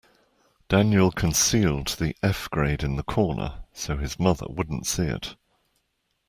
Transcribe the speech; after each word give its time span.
Daniel 0.67 1.11
concealed 1.11 1.89
the 1.99 2.15
F 2.23 2.49
grade 2.49 2.81
in 2.81 2.95
the 2.95 3.03
corner 3.03 3.65
so 3.71 3.97
his 3.97 4.19
mother 4.19 4.47
wouldn't 4.49 4.87
see 4.87 5.03
it. 5.05 5.35